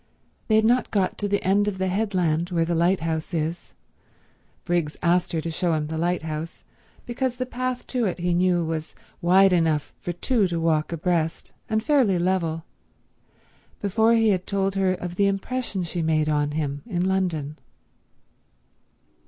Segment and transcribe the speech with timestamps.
[0.47, 5.31] They had not got to the end of the headland where the lighthouse is—Briggs asked
[5.31, 6.63] her to show him the lighthouse,
[7.05, 11.53] because the path to it, he knew, was wide enough for two to walk abreast
[11.69, 17.05] and fairly level—before he had told her of the impression she made on him in
[17.05, 17.59] London.